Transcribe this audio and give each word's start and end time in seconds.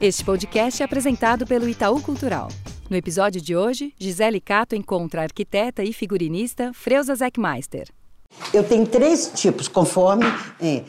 Este 0.00 0.24
podcast 0.24 0.80
é 0.80 0.84
apresentado 0.86 1.46
pelo 1.46 1.68
Itaú 1.68 2.00
Cultural. 2.00 2.48
No 2.88 2.96
episódio 2.96 3.38
de 3.38 3.54
hoje, 3.54 3.92
Gisele 3.98 4.40
Cato 4.40 4.74
encontra 4.74 5.20
a 5.20 5.24
arquiteta 5.24 5.84
e 5.84 5.92
figurinista 5.92 6.70
Freuza 6.72 7.14
Zeckmeister. 7.14 7.86
Eu 8.50 8.64
tenho 8.64 8.86
três 8.86 9.30
tipos, 9.34 9.68
conforme. 9.68 10.24
É, 10.58 10.84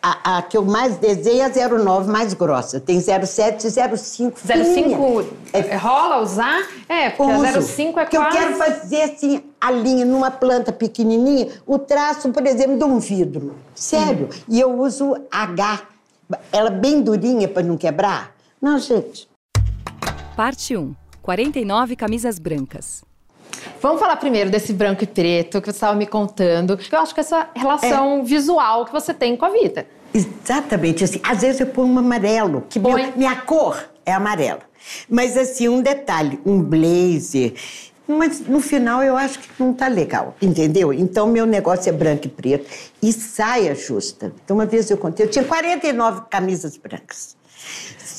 a, 0.00 0.38
a, 0.38 0.42
que 0.42 0.56
eu 0.56 0.64
mais 0.64 0.96
desenho 0.96 1.42
é 1.42 1.62
a 1.64 1.68
09 1.68 2.08
mais 2.08 2.32
grossa. 2.34 2.78
Tem 2.78 3.00
07 3.00 3.66
e 3.66 3.70
05 3.98 4.38
05 4.38 5.26
é, 5.52 5.74
rola 5.74 6.22
usar? 6.22 6.68
É, 6.88 7.10
porque 7.10 7.32
uso, 7.32 7.58
a 7.58 7.62
05 7.62 7.98
é 7.98 8.04
porque 8.04 8.16
quase... 8.16 8.36
eu 8.36 8.42
quero 8.42 8.56
fazer 8.56 9.02
assim, 9.02 9.42
a 9.60 9.72
linha 9.72 10.04
numa 10.04 10.30
planta 10.30 10.70
pequenininha, 10.70 11.48
o 11.66 11.80
traço, 11.80 12.30
por 12.30 12.46
exemplo, 12.46 12.78
de 12.78 12.84
um 12.84 13.00
vidro. 13.00 13.56
Sério. 13.74 14.28
Hum. 14.32 14.44
E 14.46 14.60
eu 14.60 14.78
uso 14.78 15.16
H. 15.32 15.93
Ela 16.52 16.70
bem 16.70 17.02
durinha 17.02 17.48
para 17.48 17.62
não 17.62 17.76
quebrar. 17.76 18.34
Não, 18.60 18.78
gente. 18.78 19.28
Parte 20.36 20.76
1. 20.76 20.94
49 21.22 21.96
camisas 21.96 22.38
brancas. 22.38 23.02
Vamos 23.80 24.00
falar 24.00 24.16
primeiro 24.16 24.50
desse 24.50 24.72
branco 24.72 25.04
e 25.04 25.06
preto 25.06 25.60
que 25.60 25.66
você 25.66 25.76
estava 25.76 25.94
me 25.94 26.06
contando. 26.06 26.78
Eu 26.90 26.98
acho 26.98 27.14
que 27.14 27.20
essa 27.20 27.48
relação 27.54 28.20
é. 28.20 28.22
visual 28.22 28.84
que 28.84 28.92
você 28.92 29.14
tem 29.14 29.36
com 29.36 29.44
a 29.44 29.50
vida. 29.50 29.86
Exatamente 30.12 31.04
assim. 31.04 31.20
Às 31.22 31.40
vezes 31.42 31.60
eu 31.60 31.66
ponho 31.66 31.88
um 31.92 31.98
amarelo, 31.98 32.64
que 32.68 32.78
meu, 32.78 32.96
minha 33.16 33.36
cor 33.36 33.90
é 34.04 34.12
amarela. 34.12 34.60
Mas 35.08 35.36
assim, 35.36 35.68
um 35.68 35.80
detalhe, 35.80 36.38
um 36.44 36.62
blazer. 36.62 37.54
Mas 38.06 38.40
no 38.40 38.60
final 38.60 39.02
eu 39.02 39.16
acho 39.16 39.38
que 39.38 39.48
não 39.58 39.72
tá 39.72 39.88
legal, 39.88 40.36
entendeu? 40.40 40.92
Então 40.92 41.26
meu 41.26 41.46
negócio 41.46 41.88
é 41.88 41.92
branco 41.92 42.26
e 42.26 42.30
preto 42.30 42.70
e 43.02 43.12
saia 43.12 43.74
justa. 43.74 44.32
Então 44.44 44.56
uma 44.56 44.66
vez 44.66 44.90
eu 44.90 44.98
contei, 44.98 45.24
eu 45.24 45.30
tinha 45.30 45.44
49 45.44 46.22
camisas 46.30 46.76
brancas. 46.76 47.36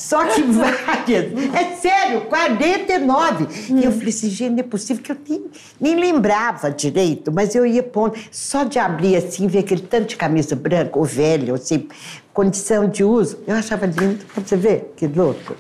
Só 0.05 0.25
que 0.25 0.41
várias. 0.43 1.31
É 1.53 1.75
sério, 1.75 2.21
49. 2.21 3.43
Hum. 3.43 3.79
E 3.79 3.85
eu 3.85 3.91
falei 3.91 4.09
assim, 4.09 4.29
gente, 4.29 4.51
não 4.51 4.59
é 4.59 4.63
possível 4.63 5.03
que 5.03 5.11
eu 5.11 5.17
nem, 5.27 5.45
nem 5.79 5.95
lembrava 5.95 6.69
direito, 6.69 7.31
mas 7.31 7.55
eu 7.55 7.65
ia 7.65 7.83
pondo. 7.83 8.15
Só 8.31 8.63
de 8.63 8.77
abrir 8.77 9.15
assim, 9.15 9.47
ver 9.47 9.59
aquele 9.59 9.81
tanto 9.81 10.09
de 10.09 10.15
camisa 10.15 10.55
branca, 10.55 10.97
ou 10.97 11.05
velho, 11.05 11.55
assim, 11.55 11.87
condição 12.33 12.87
de 12.87 13.03
uso, 13.03 13.39
eu 13.47 13.55
achava 13.55 13.85
lindo. 13.85 14.25
Você 14.35 14.55
vê 14.55 14.85
que 14.95 15.07
louco. 15.07 15.55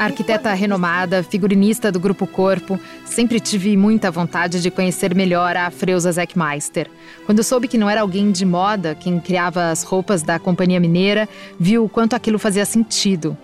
Arquiteta 0.00 0.54
renomada, 0.54 1.22
figurinista 1.22 1.92
do 1.92 2.00
Grupo 2.00 2.26
Corpo, 2.26 2.80
sempre 3.04 3.38
tive 3.38 3.76
muita 3.76 4.10
vontade 4.10 4.62
de 4.62 4.70
conhecer 4.70 5.14
melhor 5.14 5.54
a 5.58 5.70
Freuza 5.70 6.10
Zeckmeister. 6.10 6.90
Quando 7.26 7.44
soube 7.44 7.68
que 7.68 7.76
não 7.76 7.90
era 7.90 8.00
alguém 8.00 8.32
de 8.32 8.46
moda 8.46 8.94
quem 8.94 9.20
criava 9.20 9.68
as 9.68 9.82
roupas 9.82 10.22
da 10.22 10.38
Companhia 10.38 10.80
Mineira, 10.80 11.28
viu 11.58 11.84
o 11.84 11.88
quanto 11.88 12.16
aquilo 12.16 12.38
fazia 12.38 12.64
sentido. 12.64 13.36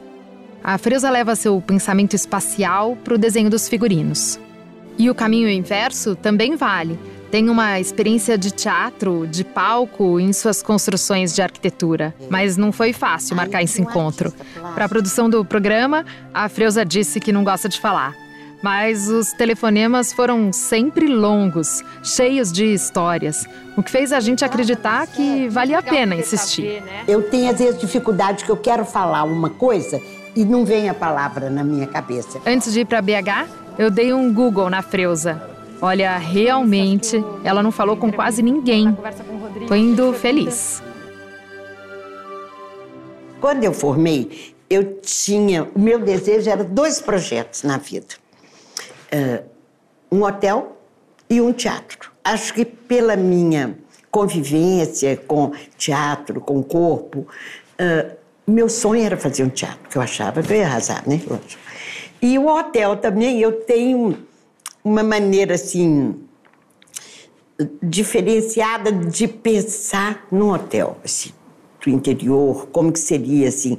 A 0.65 0.79
Freuza 0.79 1.11
leva 1.11 1.37
seu 1.37 1.61
pensamento 1.61 2.17
espacial 2.17 2.97
para 3.05 3.17
o 3.17 3.19
desenho 3.19 3.51
dos 3.51 3.69
figurinos. 3.69 4.41
E 4.97 5.11
o 5.11 5.15
caminho 5.15 5.51
inverso 5.51 6.17
também 6.17 6.57
vale 6.57 6.99
tem 7.31 7.51
uma 7.51 7.81
experiência 7.81 8.39
de 8.39 8.51
teatro, 8.51 9.27
de 9.27 9.45
palco 9.45 10.21
em 10.21 10.33
suas 10.33 10.63
construções 10.63 11.35
de 11.35 11.43
arquitetura. 11.43 12.15
Mas 12.31 12.57
não 12.57 12.73
foi 12.73 12.93
fácil 12.93 13.37
marcar 13.37 13.63
esse 13.63 13.81
encontro. 13.83 14.33
Para 14.75 14.85
a 14.85 14.89
produção 14.89 15.29
do 15.29 15.45
programa, 15.45 16.05
a 16.33 16.49
Freuza 16.49 16.85
disse 16.85 17.21
que 17.21 17.33
não 17.33 17.45
gosta 17.45 17.69
de 17.69 17.81
falar. 17.81 18.15
Mas 18.63 19.09
os 19.09 19.33
telefonemas 19.33 20.13
foram 20.13 20.53
sempre 20.53 21.07
longos, 21.07 21.83
cheios 22.03 22.51
de 22.51 22.65
histórias, 22.65 23.47
o 23.77 23.83
que 23.83 23.91
fez 23.91 24.13
a 24.13 24.21
gente 24.21 24.45
acreditar 24.45 25.07
que 25.07 25.47
valia 25.49 25.79
a 25.79 25.83
pena 25.83 26.15
insistir. 26.15 26.81
Né? 26.83 27.05
Eu 27.07 27.29
tenho 27.29 27.51
às 27.51 27.59
vezes 27.59 27.79
dificuldade 27.79 28.45
que 28.45 28.51
eu 28.51 28.57
quero 28.57 28.85
falar 28.85 29.25
uma 29.25 29.51
coisa 29.51 30.01
e 30.34 30.45
não 30.45 30.65
vem 30.65 30.89
a 30.89 30.95
palavra 30.95 31.50
na 31.50 31.62
minha 31.62 31.87
cabeça. 31.87 32.41
Antes 32.47 32.73
de 32.73 32.81
ir 32.81 32.87
para 32.87 33.03
BH, 33.03 33.47
eu 33.79 33.91
dei 33.91 34.12
um 34.15 34.33
Google 34.33 34.71
na 34.71 34.81
Freuza 34.81 35.56
Olha, 35.81 36.16
realmente, 36.16 37.22
ela 37.44 37.62
não 37.62 37.70
falou 37.70 37.97
com 37.97 38.10
quase 38.10 38.42
ninguém. 38.42 38.97
Tô 39.69 39.75
indo 39.75 40.12
feliz. 40.12 40.82
Quando 43.41 43.64
eu 43.64 43.72
formei, 43.72 44.54
eu 44.70 45.00
tinha. 45.00 45.64
O 45.75 45.78
meu 45.78 45.98
desejo 45.98 46.48
era 46.48 46.64
dois 46.64 47.00
projetos 47.00 47.62
na 47.62 47.76
vida: 47.76 48.14
uh, 49.12 49.44
um 50.10 50.22
hotel 50.22 50.76
e 51.28 51.41
um 51.41 51.53
teatro. 51.53 52.10
Acho 52.25 52.54
que 52.54 52.64
pela 52.64 53.14
minha 53.14 53.78
convivência 54.10 55.16
com 55.16 55.53
teatro, 55.76 56.41
com 56.41 56.62
corpo, 56.62 57.26
uh, 57.78 58.16
meu 58.47 58.69
sonho 58.69 59.04
era 59.04 59.16
fazer 59.16 59.44
um 59.44 59.50
teatro, 59.50 59.91
que 59.91 59.98
eu 59.98 60.03
achava 60.03 60.43
que 60.43 60.53
eu 60.53 60.56
ia 60.56 60.66
arrasar, 60.66 61.06
né? 61.06 61.20
E 62.22 62.38
o 62.38 62.47
hotel 62.47 62.97
também, 62.97 63.41
eu 63.41 63.53
tenho 63.60 64.25
uma 64.87 65.03
maneira 65.03 65.55
assim 65.55 66.15
diferenciada 67.83 68.93
de 68.93 69.27
pensar 69.27 70.27
no 70.31 70.55
hotel, 70.55 70.97
assim, 71.05 71.31
do 71.83 71.91
interior, 71.91 72.69
como 72.71 72.93
que 72.93 73.01
seria 73.01 73.49
assim. 73.49 73.77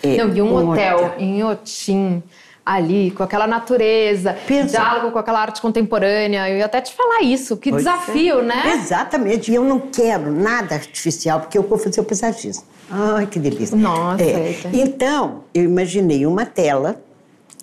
É, 0.00 0.16
Não, 0.16 0.32
e 0.32 0.40
um, 0.40 0.52
um 0.52 0.70
hotel, 0.70 0.96
hotel, 0.96 1.14
em 1.18 1.42
Otim, 1.42 2.22
ali, 2.64 3.10
com 3.10 3.24
aquela 3.24 3.48
natureza, 3.48 4.36
Pensa. 4.46 4.78
diálogo 4.78 5.10
com 5.10 5.18
aquela 5.18 5.40
arte 5.40 5.60
contemporânea. 5.60 6.48
Eu 6.48 6.58
ia 6.58 6.66
até 6.66 6.80
te 6.80 6.92
falar 6.92 7.22
isso, 7.22 7.56
que 7.56 7.70
pois 7.70 7.82
desafio, 7.82 8.38
é. 8.38 8.42
né? 8.44 8.80
Exatamente, 8.80 9.50
e 9.50 9.56
eu 9.56 9.64
não 9.64 9.80
quero 9.80 10.30
nada 10.30 10.76
artificial, 10.76 11.40
porque 11.40 11.58
eu 11.58 11.64
vou 11.64 11.78
fazer 11.78 12.00
o 12.00 12.04
paisagismo. 12.04 12.62
Ai, 12.88 13.26
que 13.26 13.40
delícia. 13.40 13.76
Nossa. 13.76 14.22
É. 14.22 14.54
Então, 14.72 15.42
eu 15.52 15.64
imaginei 15.64 16.24
uma 16.26 16.46
tela 16.46 17.02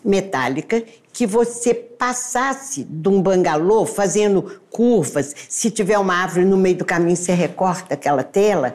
metálica 0.05 0.83
que 1.11 1.25
você 1.25 1.73
passasse 1.73 2.83
de 2.83 3.09
um 3.09 3.21
bangalô 3.21 3.85
fazendo 3.85 4.61
curvas. 4.69 5.33
Se 5.49 5.71
tiver 5.71 5.97
uma 5.97 6.13
árvore 6.13 6.45
no 6.45 6.57
meio 6.57 6.77
do 6.77 6.85
caminho, 6.85 7.15
você 7.15 7.33
recorta 7.33 7.93
aquela 7.93 8.23
tela 8.23 8.73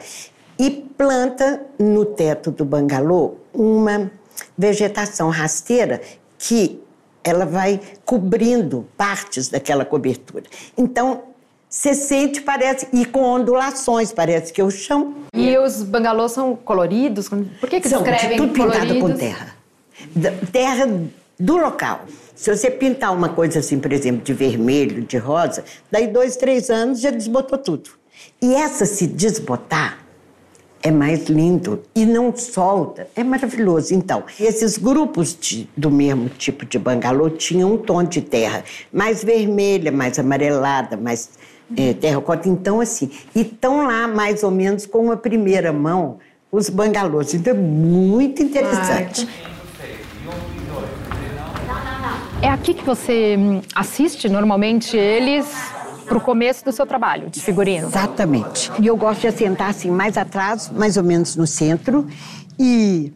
e 0.59 0.71
planta 0.71 1.63
no 1.79 2.05
teto 2.05 2.51
do 2.51 2.65
bangalô 2.65 3.37
uma 3.53 4.11
vegetação 4.57 5.31
rasteira 5.31 6.01
que 6.39 6.81
ela 7.23 7.45
vai 7.45 7.81
cobrindo 8.05 8.87
partes 8.97 9.49
daquela 9.49 9.85
cobertura. 9.85 10.45
Então, 10.77 11.23
você 11.69 11.95
sente, 11.95 12.41
parece, 12.41 12.89
e 12.93 13.05
com 13.05 13.23
ondulações, 13.23 14.13
parece 14.13 14.53
que 14.53 14.61
é 14.61 14.65
o 14.65 14.71
chão. 14.71 15.15
E 15.33 15.57
os 15.57 15.83
bangalôs 15.83 16.33
são 16.33 16.57
coloridos? 16.57 17.29
Por 17.29 17.69
que, 17.69 17.81
que 17.81 17.89
são 17.89 18.01
escrevem 18.01 18.37
tudo 18.39 18.59
coloridos? 18.59 18.89
pintado 18.89 19.01
com 19.01 19.17
terra. 19.17 19.57
Terra 20.51 20.89
do 21.41 21.57
local. 21.57 22.03
Se 22.35 22.55
você 22.55 22.71
pintar 22.71 23.13
uma 23.13 23.31
coisa 23.31 23.59
assim, 23.59 23.81
por 23.81 23.93
exemplo, 23.93 24.23
de 24.23 24.33
vermelho, 24.33 25.03
de 25.03 25.17
rosa, 25.17 25.65
daí 25.91 26.07
dois, 26.07 26.37
três 26.37 26.71
anos 26.71 27.01
já 27.01 27.11
desbotou 27.11 27.59
tudo. 27.59 27.91
E 28.41 28.55
essa 28.55 28.85
se 28.85 29.07
desbotar 29.07 29.99
é 30.83 30.91
mais 30.91 31.27
lindo 31.29 31.83
e 31.95 32.07
não 32.07 32.35
solta, 32.35 33.09
é 33.15 33.23
maravilhoso. 33.23 33.95
Então, 33.95 34.25
esses 34.39 34.79
grupos 34.79 35.37
de, 35.39 35.69
do 35.77 35.91
mesmo 35.91 36.29
tipo 36.29 36.65
de 36.65 36.79
bangalô 36.79 37.29
tinham 37.31 37.75
um 37.75 37.77
tom 37.77 38.03
de 38.03 38.23
terra 38.23 38.65
mais 38.93 39.23
vermelha, 39.23 39.93
mais 39.93 40.19
amarelada, 40.19 40.97
mais 40.97 41.31
é, 41.77 41.93
terracota. 41.95 42.49
Então, 42.49 42.81
assim, 42.81 43.11
e 43.35 43.43
estão 43.43 43.87
lá 43.87 44.09
mais 44.09 44.43
ou 44.43 44.51
menos 44.51 44.87
com 44.87 45.11
a 45.11 45.17
primeira 45.17 45.73
mão 45.73 46.19
os 46.51 46.69
bangalôs. 46.69 47.35
Então, 47.35 47.55
é 47.55 47.57
muito 47.57 48.43
interessante. 48.43 49.29
Ai, 49.29 49.50
é 52.43 52.49
aqui 52.49 52.73
que 52.73 52.85
você 52.85 53.37
hum, 53.39 53.61
assiste 53.75 54.29
normalmente 54.29 54.97
eles 54.97 55.47
para 56.07 56.17
o 56.17 56.21
começo 56.21 56.65
do 56.65 56.73
seu 56.73 56.87
trabalho 56.87 57.29
de 57.29 57.41
figurino? 57.41 57.87
Exatamente. 57.87 58.71
E 58.81 58.87
eu 58.87 58.97
gosto 58.97 59.21
de 59.21 59.29
assentar 59.29 59.69
assim 59.69 59.91
mais 59.91 60.17
atrás, 60.17 60.71
mais 60.75 60.97
ou 60.97 61.05
menos 61.05 61.37
no 61.37 61.47
centro, 61.47 62.09
e 62.59 63.13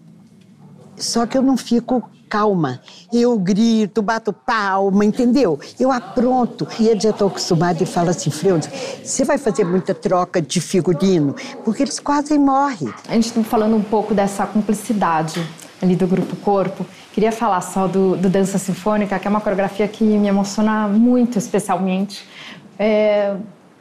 só 0.96 1.26
que 1.26 1.36
eu 1.36 1.42
não 1.42 1.56
fico 1.56 2.08
calma. 2.28 2.80
Eu 3.12 3.38
grito, 3.38 4.02
bato 4.02 4.32
palma, 4.32 5.04
entendeu? 5.04 5.58
Eu 5.78 5.90
apronto. 5.90 6.66
E 6.78 6.88
ele 6.88 7.00
já 7.00 7.10
está 7.10 7.24
acostumado 7.24 7.82
e 7.82 7.86
fala 7.86 8.10
assim, 8.10 8.30
Freude, 8.30 8.68
você 9.02 9.24
vai 9.24 9.38
fazer 9.38 9.64
muita 9.64 9.94
troca 9.94 10.42
de 10.42 10.60
figurino? 10.60 11.34
Porque 11.64 11.82
eles 11.82 11.98
quase 11.98 12.36
morrem. 12.38 12.92
A 13.08 13.14
gente 13.14 13.26
está 13.26 13.42
falando 13.42 13.76
um 13.76 13.82
pouco 13.82 14.14
dessa 14.14 14.46
cumplicidade 14.46 15.40
ali 15.80 15.94
do 15.94 16.06
Grupo 16.06 16.34
Corpo. 16.36 16.84
Queria 17.14 17.30
falar 17.30 17.60
só 17.60 17.86
do, 17.86 18.16
do 18.16 18.28
Dança 18.28 18.58
Sinfônica, 18.58 19.16
que 19.20 19.28
é 19.28 19.30
uma 19.30 19.40
coreografia 19.40 19.86
que 19.86 20.02
me 20.02 20.26
emociona 20.26 20.88
muito 20.88 21.38
especialmente. 21.38 22.26
É, 22.76 23.36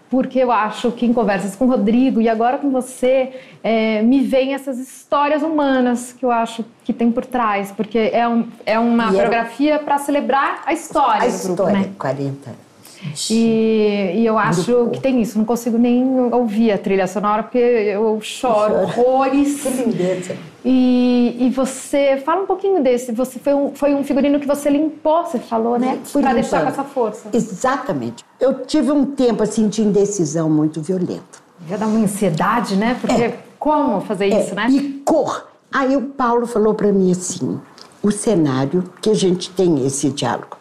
porque 0.08 0.38
eu 0.38 0.52
acho 0.52 0.92
que 0.92 1.04
em 1.04 1.12
conversas 1.12 1.56
com 1.56 1.66
o 1.66 1.68
Rodrigo 1.68 2.22
e 2.22 2.30
agora 2.30 2.60
com 2.60 2.70
você, 2.70 3.32
é, 3.64 4.04
me 4.04 4.22
vêm 4.22 4.54
essas 4.54 4.78
histórias 4.78 5.42
humanas 5.42 6.14
que 6.14 6.24
eu 6.24 6.30
acho 6.30 6.64
que 6.84 6.94
tem 6.94 7.12
por 7.12 7.26
trás, 7.26 7.72
porque 7.72 8.12
é, 8.14 8.28
um, 8.28 8.48
é 8.68 8.78
uma 8.78 9.06
e 9.06 9.14
coreografia 9.14 9.74
era... 9.74 9.84
para 9.84 9.98
celebrar 9.98 10.62
a 10.68 10.72
história 10.72 11.24
a 11.24 11.26
do 11.26 11.38
grupo, 11.40 11.50
história, 11.54 11.80
né? 11.80 11.90
40 11.98 12.50
anos. 12.52 13.30
E, 13.32 14.12
e 14.14 14.26
eu 14.28 14.38
acho 14.38 14.92
que 14.92 15.00
tem 15.00 15.20
isso. 15.20 15.40
Não 15.40 15.46
consigo 15.46 15.80
nem 15.80 16.06
ouvir 16.32 16.72
a 16.72 16.78
trilha 16.78 17.08
sonora 17.08 17.42
porque 17.42 17.58
eu 17.58 18.22
choro 18.22 18.76
horrores. 18.84 19.64
Que 19.64 19.70
lindeza. 19.70 20.38
E, 20.66 21.36
e 21.40 21.50
você 21.50 22.22
fala 22.26 22.44
um 22.44 22.46
pouquinho 22.46 22.82
desse. 22.82 23.12
Você 23.12 23.38
foi 23.38 23.54
um, 23.54 23.76
foi 23.76 23.94
um 23.94 24.04
figurino 24.04 24.40
que 24.40 24.48
você 24.48 24.70
limpou, 24.70 25.26
você 25.26 25.40
falou, 25.40 25.78
né? 25.78 26.00
Para 26.12 26.34
deixar 26.34 26.62
com 26.62 26.70
essa 26.70 26.84
força. 26.84 27.30
Exatamente. 27.34 28.24
Eu 28.40 28.66
tive 28.66 28.92
um 28.92 29.06
tempo 29.06 29.44
assim 29.44 29.68
de 29.68 29.82
indecisão 29.82 30.50
muito 30.50 30.82
violento. 30.82 31.44
Já 31.68 31.78
dá 31.78 31.86
uma 31.86 32.00
ansiedade, 32.00 32.76
né? 32.76 32.98
Porque 33.00 33.24
é. 33.24 33.40
como 33.60 34.02
fazer 34.02 34.32
é. 34.32 34.42
isso, 34.42 34.56
né? 34.56 34.68
E 34.70 35.02
cor. 35.06 35.50
Aí 35.72 35.98
o 35.98 36.02
Paulo 36.02 36.46
falou 36.46 36.74
para 36.74 36.92
mim 36.94 37.12
assim: 37.12 37.60
o 38.02 38.12
cenário, 38.12 38.84
que 39.02 39.10
a 39.10 39.14
gente 39.14 39.50
tem 39.52 39.86
esse 39.86 40.10
diálogo. 40.10 40.58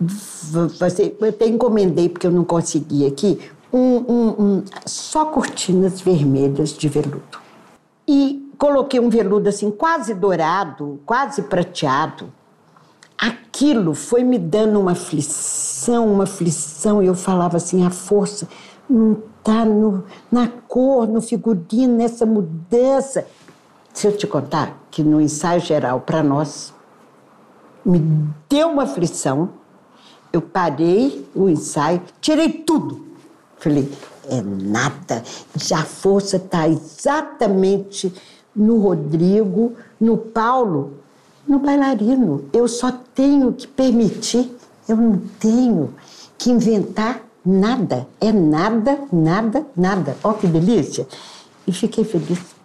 Você, 0.00 1.14
eu 1.20 1.28
até 1.28 1.46
encomendei, 1.46 2.08
porque 2.08 2.26
eu 2.26 2.30
não 2.30 2.44
consegui 2.44 3.04
aqui, 3.04 3.38
um, 3.72 3.78
um, 3.78 4.28
um, 4.38 4.64
só 4.86 5.26
cortinas 5.26 6.00
vermelhas 6.00 6.72
de 6.72 6.88
veludo. 6.88 7.22
E 8.06 8.47
coloquei 8.58 8.98
um 8.98 9.08
veludo 9.08 9.48
assim, 9.48 9.70
quase 9.70 10.12
dourado, 10.12 11.00
quase 11.06 11.42
prateado. 11.42 12.32
Aquilo 13.16 13.94
foi 13.94 14.22
me 14.22 14.38
dando 14.38 14.78
uma 14.80 14.92
aflição, 14.92 16.12
uma 16.12 16.24
aflição, 16.24 17.02
e 17.02 17.06
eu 17.06 17.14
falava 17.14 17.56
assim: 17.56 17.86
a 17.86 17.90
força 17.90 18.48
não 18.88 19.22
está 19.38 19.64
na 20.30 20.48
cor, 20.66 21.06
no 21.06 21.20
figurino, 21.20 21.96
nessa 21.96 22.26
mudança. 22.26 23.26
Se 23.92 24.06
eu 24.06 24.16
te 24.16 24.26
contar 24.26 24.76
que 24.90 25.02
no 25.02 25.20
ensaio 25.20 25.60
geral, 25.60 26.00
para 26.00 26.22
nós, 26.22 26.72
me 27.84 27.98
deu 28.48 28.68
uma 28.68 28.84
aflição, 28.84 29.50
eu 30.32 30.40
parei 30.40 31.26
o 31.34 31.48
ensaio, 31.48 32.02
tirei 32.20 32.50
tudo. 32.50 33.06
Falei, 33.56 33.90
é 34.28 34.40
nada, 34.40 35.24
já 35.56 35.80
a 35.80 35.84
força 35.84 36.36
está 36.36 36.68
exatamente 36.68 38.14
no 38.58 38.78
Rodrigo, 38.78 39.74
no 40.00 40.16
Paulo, 40.16 40.94
no 41.46 41.58
bailarino. 41.60 42.44
Eu 42.52 42.66
só 42.68 42.92
tenho 43.14 43.52
que 43.52 43.66
permitir, 43.66 44.50
eu 44.88 44.96
não 44.96 45.18
tenho 45.38 45.94
que 46.36 46.50
inventar 46.50 47.22
nada. 47.44 48.06
É 48.20 48.32
nada, 48.32 48.98
nada, 49.12 49.66
nada. 49.76 50.16
Olha 50.22 50.36
que 50.36 50.46
delícia! 50.46 51.06
E 51.66 51.72
fiquei 51.72 52.04
feliz. 52.04 52.58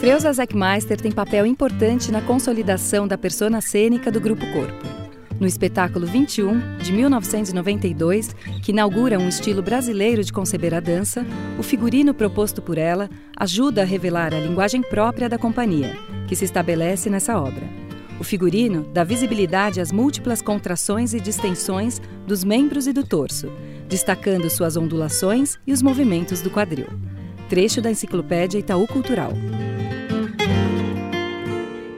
Freuza 0.00 0.32
Zeckmeister 0.32 1.00
tem 1.00 1.12
papel 1.12 1.46
importante 1.46 2.10
na 2.10 2.20
consolidação 2.20 3.06
da 3.06 3.16
persona 3.16 3.60
cênica 3.60 4.10
do 4.10 4.20
Grupo 4.20 4.44
Corpo. 4.52 5.01
No 5.42 5.48
espetáculo 5.48 6.06
21, 6.06 6.76
de 6.78 6.92
1992, 6.92 8.32
que 8.62 8.70
inaugura 8.70 9.18
um 9.18 9.28
estilo 9.28 9.60
brasileiro 9.60 10.22
de 10.22 10.32
conceber 10.32 10.72
a 10.72 10.78
dança, 10.78 11.26
o 11.58 11.64
figurino 11.64 12.14
proposto 12.14 12.62
por 12.62 12.78
ela 12.78 13.10
ajuda 13.36 13.82
a 13.82 13.84
revelar 13.84 14.32
a 14.32 14.38
linguagem 14.38 14.82
própria 14.82 15.28
da 15.28 15.36
companhia, 15.36 15.98
que 16.28 16.36
se 16.36 16.44
estabelece 16.44 17.10
nessa 17.10 17.36
obra. 17.40 17.64
O 18.20 18.22
figurino 18.22 18.84
dá 18.94 19.02
visibilidade 19.02 19.80
às 19.80 19.90
múltiplas 19.90 20.40
contrações 20.40 21.12
e 21.12 21.18
distensões 21.18 22.00
dos 22.24 22.44
membros 22.44 22.86
e 22.86 22.92
do 22.92 23.04
torso, 23.04 23.50
destacando 23.88 24.48
suas 24.48 24.76
ondulações 24.76 25.58
e 25.66 25.72
os 25.72 25.82
movimentos 25.82 26.40
do 26.40 26.50
quadril. 26.50 26.86
Trecho 27.48 27.82
da 27.82 27.90
Enciclopédia 27.90 28.60
Itaú 28.60 28.86
Cultural. 28.86 29.32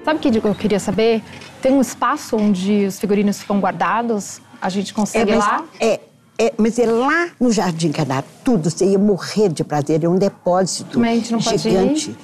Sabe 0.02 0.18
o 0.18 0.32
que 0.32 0.48
eu 0.48 0.54
queria 0.54 0.80
saber? 0.80 1.22
Tem 1.64 1.72
um 1.72 1.80
espaço 1.80 2.36
onde 2.36 2.84
os 2.84 3.00
figurinos 3.00 3.40
ficam 3.40 3.58
guardados? 3.58 4.38
A 4.60 4.68
gente 4.68 4.92
consegue 4.92 5.32
é, 5.32 5.36
mas, 5.36 5.46
lá? 5.46 5.64
É, 5.80 6.00
é, 6.38 6.52
mas 6.58 6.78
é 6.78 6.84
lá 6.84 7.30
no 7.40 7.50
Jardim 7.50 7.90
Caná, 7.90 8.22
tudo. 8.44 8.68
Você 8.68 8.84
ia 8.84 8.98
morrer 8.98 9.48
de 9.48 9.64
prazer. 9.64 10.04
É 10.04 10.06
um 10.06 10.18
depósito 10.18 11.00
mas 11.00 11.10
a 11.10 11.14
gente 11.14 11.32
não 11.32 11.40
gigante. 11.40 12.10
Pode 12.10 12.10
ir? 12.10 12.16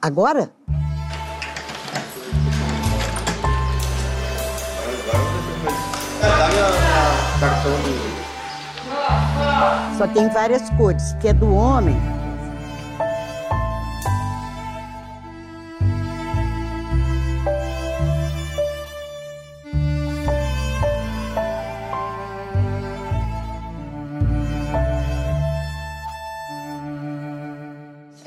Agora? 0.00 0.52
Só 9.98 10.06
tem 10.06 10.28
várias 10.28 10.70
cores, 10.70 11.14
que 11.20 11.26
é 11.26 11.32
do 11.32 11.52
homem 11.52 11.96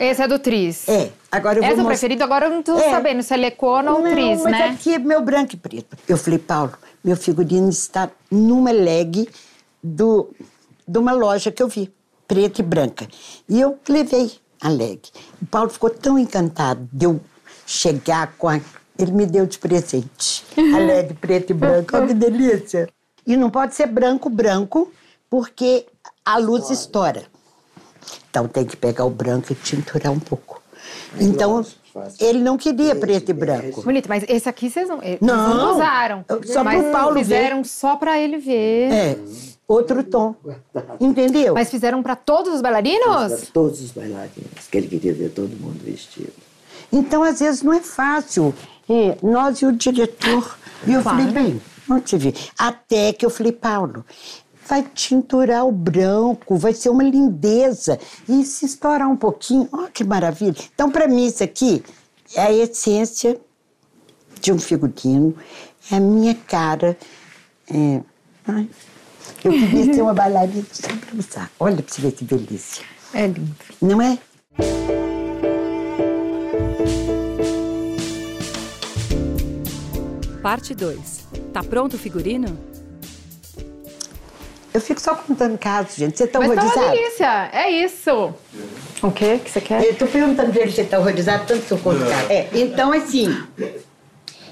Esse 0.06 0.22
é 0.22 0.28
do 0.28 0.40
Tris. 0.40 0.88
É. 0.88 1.12
Agora 1.32 1.60
eu 1.60 1.64
Esse 1.64 1.74
vou 1.74 1.82
é 1.82 1.84
o 1.84 1.88
preferido, 1.88 2.24
agora 2.24 2.46
eu 2.46 2.52
não 2.52 2.64
tô 2.64 2.78
é. 2.78 2.90
sabendo 2.90 3.24
se 3.24 3.34
é 3.34 3.38
Lecona 3.38 3.92
ou 3.92 4.04
Tris, 4.04 4.42
mas 4.42 4.52
né? 4.52 4.70
aqui 4.70 4.94
é 4.94 5.00
meu 5.00 5.22
branco 5.22 5.56
e 5.56 5.58
preto. 5.58 5.98
Eu 6.08 6.18
falei, 6.18 6.40
Paulo, 6.40 6.74
meu 7.04 7.18
figurino 7.18 7.70
está 7.70 8.10
numa 8.32 8.72
leg 8.72 9.28
do, 9.84 10.30
de 10.88 10.98
uma 10.98 11.12
loja 11.12 11.52
que 11.52 11.62
eu 11.62 11.68
vi, 11.68 11.92
preta 12.28 12.62
e 12.62 12.64
branca. 12.64 13.08
E 13.50 13.60
eu 13.60 13.78
levei 13.88 14.32
a 14.62 14.70
leg. 14.70 15.02
O 15.42 15.46
Paulo 15.46 15.70
ficou 15.70 15.90
tão 15.90 16.18
encantado 16.18 16.88
de 16.92 17.06
eu 17.06 17.20
chegar 17.66 18.34
com 18.38 18.50
a... 18.50 18.60
Ele 18.98 19.12
me 19.12 19.26
deu 19.26 19.46
de 19.46 19.60
presente 19.60 20.46
a 20.58 20.78
leg 20.78 21.14
preta 21.20 21.52
e 21.52 21.56
branca. 21.56 21.98
Olha 21.98 22.08
que 22.08 22.14
delícia. 22.14 22.88
E 23.28 23.36
não 23.36 23.50
pode 23.50 23.76
ser 23.76 23.88
branco, 23.88 24.30
branco, 24.30 24.92
porque 25.30 25.86
a 26.24 26.38
luz 26.38 26.70
estoura. 26.70 27.24
Então 28.36 28.50
tem 28.50 28.66
que 28.66 28.76
pegar 28.76 29.06
o 29.06 29.10
branco 29.10 29.54
e 29.54 29.56
tinturar 29.56 30.12
um 30.12 30.20
pouco. 30.20 30.62
Então, 31.18 31.66
ele 32.20 32.40
não 32.40 32.58
queria 32.58 32.94
preto 32.94 33.30
e 33.30 33.34
branco. 33.34 33.82
Bonito, 33.82 34.10
mas 34.10 34.26
esse 34.28 34.50
aqui 34.50 34.70
vocês 34.70 34.90
não, 34.90 35.00
não, 35.22 35.56
não 35.56 35.76
usaram. 35.76 36.26
Só 36.44 36.62
para 36.62 36.80
o 36.80 36.92
Paulo 36.92 37.18
fizeram 37.18 37.64
ver. 37.64 37.70
só 37.70 37.96
para 37.96 38.20
ele 38.20 38.38
ver. 38.38 38.92
É, 38.92 39.18
outro 39.66 40.04
tom. 40.04 40.36
Entendeu? 41.00 41.54
Mas 41.54 41.72
fizeram 41.72 42.04
para 42.04 42.18
todos 42.18 42.56
os 42.56 42.62
bailarinos? 42.62 43.32
Para 43.32 43.52
todos 43.54 43.80
os 43.80 43.92
bailarinos, 43.92 44.68
que 44.70 44.78
ele 44.80 44.90
queria 44.90 45.14
ver 45.14 45.30
todo 45.30 45.56
mundo 45.56 45.80
vestido. 45.82 46.34
Então, 46.92 47.24
às 47.24 47.40
vezes, 47.40 47.64
não 47.64 47.72
é 47.72 47.80
fácil. 47.80 48.54
E 48.90 49.16
nós 49.26 49.60
e 49.60 49.66
o 49.66 49.72
diretor. 49.72 50.58
E 50.86 50.92
eu 50.92 51.02
claro. 51.02 51.20
falei, 51.20 51.34
bem, 51.34 51.62
não 51.88 52.02
te 52.02 52.18
vi. 52.18 52.36
Até 52.60 53.14
que 53.14 53.26
eu 53.26 53.30
falei, 53.30 53.54
Paulo, 53.54 54.04
vai 54.68 54.84
tinturar 54.94 55.66
o 55.66 55.72
branco, 55.72 56.58
vai 56.58 56.74
ser 56.74 56.90
uma 56.90 57.04
lindeza. 57.04 58.00
E 58.28 58.44
se 58.44 58.66
estourar 58.66 59.10
um 59.10 59.16
pouquinho, 59.16 59.70
ó, 59.72 59.84
oh, 59.84 59.88
que 59.88 60.04
maravilha. 60.04 60.56
Então, 60.74 60.92
para 60.92 61.08
mim, 61.08 61.26
isso 61.26 61.44
aqui 61.44 61.84
é 62.36 62.42
a 62.42 62.54
essência 62.54 63.40
de 64.42 64.52
um 64.52 64.60
figurino, 64.60 65.36
é 65.92 65.96
a 65.96 66.00
minha 66.00 66.36
cara. 66.36 66.98
É... 67.72 68.02
Ai, 68.48 68.68
eu 69.44 69.52
queria 69.52 69.94
ser 69.94 70.02
uma 70.02 70.14
bailarina 70.14 70.66
só 70.72 70.88
para 70.88 71.20
usar. 71.20 71.52
Olha 71.60 71.82
para 71.82 71.94
você 71.94 72.02
ver 72.02 72.12
que 72.12 72.26
delícia. 72.26 72.84
É 73.14 73.28
lindo. 73.28 73.56
Não 73.82 74.02
é? 74.02 74.18
Parte 80.42 80.76
2. 80.76 81.26
Tá 81.52 81.64
pronto 81.64 81.96
o 81.96 81.98
figurino? 81.98 82.75
Eu 84.76 84.82
fico 84.82 85.00
só 85.00 85.16
contando 85.16 85.58
casos, 85.58 85.96
gente. 85.96 86.18
Você 86.18 86.28
tá 86.28 86.38
Mas 86.38 86.50
horrorizado? 86.50 86.76
Mas 86.76 86.86
tá 86.86 86.92
uma 86.92 87.02
delícia. 87.02 87.50
É 87.54 87.70
isso. 87.70 88.34
O 89.02 89.10
quê 89.10 89.40
que 89.42 89.50
você 89.50 89.62
quer? 89.62 89.82
Eu 89.86 89.96
tô 89.96 90.06
perguntando 90.06 90.52
pra 90.52 90.64
ele 90.64 90.70
se 90.70 90.76
você 90.76 90.84
tá 90.84 91.00
horrorizado, 91.00 91.46
tanto 91.48 91.66
que 91.66 91.72
eu 91.72 91.78
conto 91.78 92.04
É, 92.30 92.50
então 92.52 92.92
assim... 92.92 93.42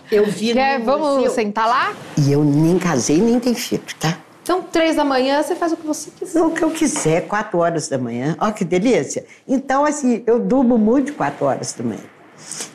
Eu 0.09 0.25
vi... 0.25 0.53
Quer, 0.53 0.79
no, 0.79 0.85
vamos 0.85 1.29
sentar 1.33 1.67
lá? 1.67 1.93
E 2.17 2.31
eu 2.31 2.41
nem 2.41 2.79
casei, 2.79 3.17
nem 3.17 3.37
tenho 3.37 3.55
filho, 3.55 3.83
tá? 3.99 4.17
Então, 4.41 4.61
três 4.61 4.95
da 4.95 5.03
manhã, 5.03 5.43
você 5.43 5.55
faz 5.55 5.73
o 5.73 5.75
que 5.75 5.85
você 5.85 6.09
quiser. 6.11 6.41
O 6.41 6.51
que 6.51 6.63
eu 6.63 6.71
quiser, 6.71 7.27
quatro 7.27 7.59
horas 7.59 7.89
da 7.89 7.97
manhã. 7.97 8.37
Olha 8.39 8.53
que 8.53 8.63
delícia. 8.63 9.25
Então, 9.45 9.83
assim, 9.83 10.23
eu 10.25 10.39
durmo 10.39 10.77
muito 10.77 11.11
quatro 11.15 11.45
horas 11.45 11.73
da 11.73 11.83
manhã. 11.83 12.05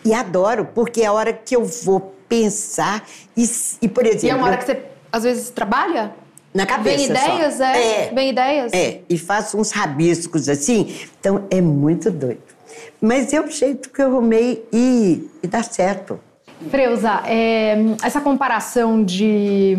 E 0.05 0.13
adoro, 0.13 0.69
porque 0.75 1.01
é 1.01 1.07
a 1.07 1.13
hora 1.15 1.33
que 1.33 1.57
eu 1.57 1.65
vou 1.65 2.15
pensar 2.29 3.07
e, 3.35 3.49
e 3.81 3.89
por 3.89 4.05
exemplo... 4.05 4.27
E 4.27 4.31
é 4.33 4.35
uma 4.35 4.49
hora 4.49 4.59
que 4.59 4.67
você, 4.67 4.83
às 5.11 5.23
vezes, 5.23 5.49
trabalha? 5.49 6.13
Na 6.59 6.67
cabeça. 6.67 6.97
Vem 6.97 7.07
ideias, 7.07 7.55
só. 7.55 7.65
é? 7.65 8.07
é? 8.07 8.11
Vem 8.13 8.31
ideias? 8.31 8.73
É, 8.73 9.01
e 9.09 9.17
faço 9.17 9.57
uns 9.57 9.71
rabiscos 9.71 10.49
assim. 10.49 10.93
Então 11.21 11.45
é 11.51 11.61
muito 11.61 12.11
doido. 12.11 12.43
Mas 13.01 13.33
é 13.33 13.41
o 13.41 13.49
jeito 13.49 13.91
que 13.91 14.03
eu 14.03 14.09
arrumei 14.09 14.65
e, 14.73 15.29
e 15.41 15.47
dá 15.47 15.63
certo. 15.63 16.19
Freuza, 16.69 17.23
é, 17.25 17.77
essa 18.03 18.21
comparação 18.21 19.05
de 19.05 19.79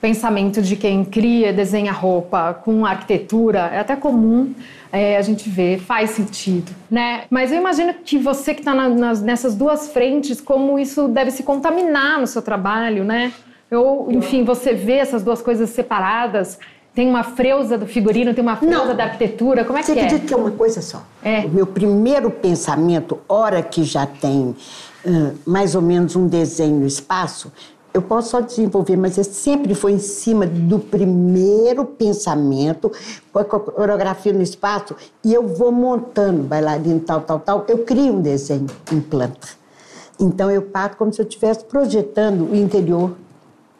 pensamento 0.00 0.62
de 0.62 0.76
quem 0.76 1.04
cria, 1.04 1.52
desenha 1.52 1.90
roupa 1.90 2.54
com 2.54 2.86
arquitetura, 2.86 3.68
é 3.72 3.80
até 3.80 3.96
comum 3.96 4.54
é, 4.92 5.16
a 5.16 5.22
gente 5.22 5.48
ver, 5.48 5.80
faz 5.80 6.10
sentido, 6.10 6.70
né? 6.88 7.24
Mas 7.28 7.50
eu 7.50 7.58
imagino 7.58 7.92
que 7.94 8.16
você 8.16 8.54
que 8.54 8.60
está 8.60 8.72
nessas 8.74 9.56
duas 9.56 9.88
frentes, 9.88 10.40
como 10.40 10.78
isso 10.78 11.08
deve 11.08 11.32
se 11.32 11.42
contaminar 11.42 12.20
no 12.20 12.26
seu 12.28 12.40
trabalho, 12.40 13.02
né? 13.02 13.32
Ou, 13.70 14.10
enfim, 14.10 14.44
você 14.44 14.74
vê 14.74 14.94
essas 14.94 15.22
duas 15.22 15.40
coisas 15.40 15.70
separadas, 15.70 16.58
tem 16.94 17.08
uma 17.08 17.22
freusa 17.22 17.78
do 17.78 17.86
figurino, 17.86 18.34
tem 18.34 18.42
uma 18.42 18.56
freusa 18.56 18.86
Não. 18.86 18.96
da 18.96 19.04
arquitetura, 19.04 19.64
como 19.64 19.78
é 19.78 19.82
você 19.82 19.92
que 19.92 19.98
é? 19.98 20.02
Você 20.02 20.06
acredita 20.06 20.28
que 20.28 20.34
é 20.34 20.36
uma 20.36 20.50
coisa 20.50 20.82
só? 20.82 21.02
É. 21.22 21.40
O 21.46 21.50
meu 21.50 21.66
primeiro 21.66 22.30
pensamento, 22.30 23.18
hora 23.28 23.62
que 23.62 23.84
já 23.84 24.06
tem 24.06 24.56
uh, 25.04 25.38
mais 25.46 25.74
ou 25.74 25.82
menos 25.82 26.16
um 26.16 26.26
desenho 26.26 26.80
no 26.80 26.86
espaço, 26.86 27.52
eu 27.92 28.02
posso 28.02 28.30
só 28.30 28.40
desenvolver, 28.40 28.96
mas 28.96 29.14
sempre 29.14 29.74
foi 29.74 29.92
em 29.92 29.98
cima 29.98 30.46
do 30.46 30.78
primeiro 30.78 31.84
pensamento, 31.84 32.90
com 33.32 33.38
a 33.38 33.44
coreografia 33.44 34.32
no 34.32 34.42
espaço, 34.42 34.94
e 35.24 35.34
eu 35.34 35.46
vou 35.46 35.72
montando 35.72 36.42
bailarino, 36.42 37.00
tal, 37.00 37.20
tal, 37.22 37.40
tal. 37.40 37.64
Eu 37.66 37.78
crio 37.78 38.14
um 38.14 38.20
desenho 38.20 38.66
em 38.92 39.00
planta. 39.00 39.48
Então 40.20 40.50
eu 40.50 40.62
parto 40.62 40.96
como 40.96 41.12
se 41.12 41.20
eu 41.20 41.26
estivesse 41.26 41.64
projetando 41.64 42.52
o 42.52 42.54
interior 42.54 43.12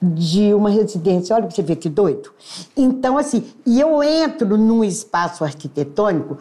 de 0.02 0.54
uma 0.54 0.70
residência. 0.70 1.34
Olha 1.34 1.50
você 1.50 1.62
ver 1.62 1.76
que 1.76 1.88
doido. 1.88 2.30
Então, 2.76 3.18
assim, 3.18 3.44
e 3.66 3.80
eu 3.80 4.02
entro 4.02 4.56
num 4.56 4.82
espaço 4.82 5.44
arquitetônico, 5.44 6.38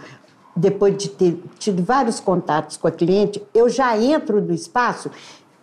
depois 0.55 0.97
de 0.97 1.09
ter 1.09 1.41
tido 1.57 1.83
vários 1.83 2.19
contatos 2.19 2.77
com 2.77 2.87
a 2.87 2.91
cliente, 2.91 3.41
eu 3.53 3.69
já 3.69 3.97
entro 3.97 4.41
no 4.41 4.53
espaço 4.53 5.09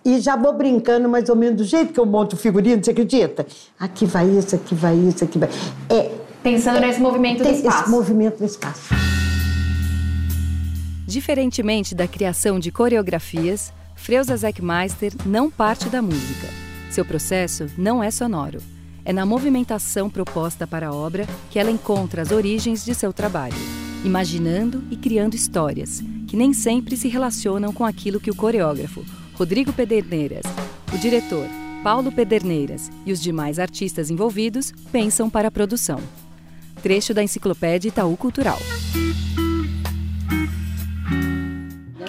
e 0.05 0.21
já 0.21 0.37
vou 0.37 0.53
brincando 0.53 1.09
mais 1.09 1.29
ou 1.29 1.37
menos 1.37 1.57
do 1.59 1.65
jeito 1.65 1.93
que 1.93 2.01
eu 2.01 2.07
monto 2.07 2.37
o 2.37 2.39
figurino, 2.39 2.83
você 2.83 2.93
acredita? 2.93 3.47
Aqui 3.79 4.07
vai 4.07 4.27
isso, 4.29 4.55
aqui 4.55 4.75
vai 4.75 4.95
isso, 4.95 5.25
aqui 5.25 5.39
vai. 5.39 5.51
É, 5.91 6.13
Pensando 6.43 6.79
nesse 6.79 7.01
movimento 7.01 7.43
do 7.43 7.49
espaço. 7.49 7.81
Esse 7.83 7.91
movimento 7.91 8.39
do 8.39 8.45
espaço. 8.45 8.95
Diferentemente 11.05 11.95
da 11.95 12.07
criação 12.07 12.61
de 12.61 12.71
coreografias, 12.71 13.73
Freuza 13.97 14.37
Zeckmeister 14.37 15.13
não 15.25 15.51
parte 15.51 15.89
da 15.89 16.01
música. 16.01 16.66
Seu 16.97 17.05
processo 17.05 17.67
não 17.77 18.03
é 18.03 18.11
sonoro. 18.11 18.59
É 19.05 19.13
na 19.13 19.27
movimentação 19.27 20.09
proposta 20.09 20.67
para 20.67 20.89
a 20.89 20.95
obra 20.95 21.27
que 21.51 21.59
ela 21.59 21.71
encontra 21.71 22.23
as 22.23 22.31
origens 22.31 22.83
de 22.87 22.95
seu 22.95 23.13
trabalho, 23.13 23.55
imaginando 24.03 24.83
e 24.91 24.97
criando 24.97 25.35
histórias 25.35 26.03
que 26.27 26.39
nem 26.39 26.55
sempre 26.55 26.97
se 26.97 27.07
relacionam 27.07 27.71
com 27.71 27.85
aquilo 27.85 28.19
que 28.19 28.31
o 28.31 28.35
coreógrafo, 28.35 29.05
Rodrigo 29.35 29.75
Pederneiras, 29.75 30.45
o 30.91 30.97
diretor 30.97 31.47
Paulo 31.85 32.11
Pederneiras 32.11 32.91
e 33.05 33.13
os 33.13 33.21
demais 33.21 33.59
artistas 33.59 34.09
envolvidos 34.09 34.73
pensam 34.91 35.29
para 35.29 35.49
a 35.49 35.51
produção. 35.51 36.01
Trecho 36.83 37.13
da 37.13 37.23
Enciclopédia 37.23 37.91
Itaú 37.91 38.17
Cultural. 38.17 38.59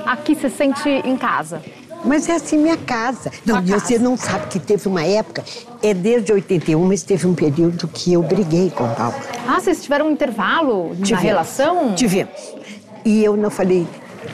Aqui 0.06 0.34
se 0.34 0.50
sente 0.50 0.88
em 0.88 1.18
casa. 1.18 1.62
Mas 2.08 2.30
é 2.30 2.36
assim 2.36 2.58
minha 2.58 2.78
casa. 2.78 3.32
Não, 3.46 3.56
casa. 3.56 3.80
você 3.80 4.00
não 4.00 4.16
sabe 4.16 4.48
que 4.48 4.60
teve 4.60 4.88
uma 4.88 5.04
época, 5.04 5.44
é 5.84 5.94
desde 5.94 6.32
81, 6.32 6.84
mas 6.86 7.04
teve 7.04 7.28
um 7.28 7.36
período 7.36 7.88
que 7.88 8.14
eu 8.14 8.24
briguei 8.24 8.70
com 8.70 8.86
o 8.86 8.96
Paulo. 8.96 9.16
Ah, 9.48 9.60
vocês 9.60 9.84
tiveram 9.84 10.08
um 10.08 10.12
intervalo 10.12 10.96
na 10.98 11.18
relação? 11.18 11.94
Tivemos. 11.96 12.56
E 13.04 13.24
eu 13.24 13.36
não 13.38 13.50
falei, 13.50 13.88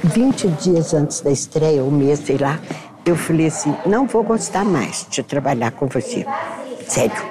20 0.03 0.47
dias 0.49 0.93
antes 0.93 1.21
da 1.21 1.31
estreia, 1.31 1.83
um 1.83 1.91
mês, 1.91 2.19
sei 2.19 2.37
lá, 2.37 2.59
eu 3.05 3.15
falei 3.15 3.47
assim: 3.47 3.75
não 3.85 4.05
vou 4.07 4.23
gostar 4.23 4.63
mais 4.63 5.05
de 5.09 5.23
trabalhar 5.23 5.71
com 5.71 5.87
você. 5.87 6.25
Sério. 6.87 7.23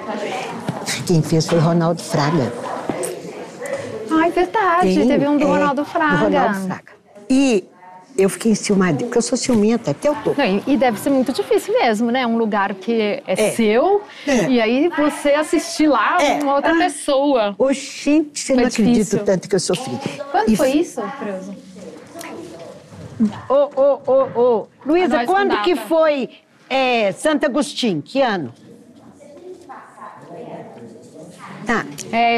Quem 1.05 1.21
fez 1.21 1.47
foi 1.47 1.59
Ronaldo 1.59 2.01
Fraga. 2.01 2.51
Ai, 4.11 4.31
verdade. 4.31 4.95
Tem, 4.95 5.07
Teve 5.07 5.27
um 5.27 5.37
do 5.37 5.43
é, 5.43 5.47
Ronaldo 5.47 5.85
Fraga. 5.85 6.17
Do 6.17 6.23
Ronaldo 6.25 6.59
Fraga. 6.67 6.91
E 7.29 7.65
eu 8.17 8.29
fiquei 8.29 8.51
enciumada, 8.51 8.97
porque 8.99 9.17
eu 9.17 9.21
sou 9.21 9.37
ciumenta 9.37 9.91
até 9.91 10.07
eu 10.07 10.15
tô. 10.23 10.33
Não, 10.33 10.63
e 10.67 10.77
deve 10.77 10.99
ser 10.99 11.09
muito 11.09 11.33
difícil 11.33 11.73
mesmo, 11.73 12.11
né? 12.11 12.25
Um 12.27 12.37
lugar 12.37 12.75
que 12.75 12.93
é, 12.93 13.23
é. 13.25 13.51
seu 13.51 14.01
é. 14.27 14.49
e 14.49 14.61
aí 14.61 14.89
você 14.89 15.29
assistir 15.29 15.87
lá 15.87 16.17
é. 16.21 16.43
uma 16.43 16.55
outra 16.55 16.73
ah. 16.73 16.77
pessoa. 16.77 17.55
Oxente, 17.57 18.39
você 18.39 18.53
foi 18.53 18.63
não 18.63 18.69
difícil. 18.69 18.91
acredita 18.91 19.15
o 19.17 19.19
tanto 19.19 19.49
que 19.49 19.55
eu 19.55 19.59
sofri. 19.59 19.99
Quando 20.31 20.49
e 20.49 20.55
foi 20.55 20.71
isso, 20.71 21.01
Creuza? 21.19 21.55
Ô, 23.49 23.81
ô, 23.81 23.99
ô, 24.05 24.41
ô. 24.41 24.67
Luísa, 24.85 25.25
quando 25.25 25.61
que 25.61 25.75
foi 25.75 26.29
é, 26.69 27.11
Santo 27.11 27.45
Agostinho? 27.45 28.01
Que 28.01 28.21
ano? 28.21 28.53
Tá. 31.65 31.85
É, 32.11 32.37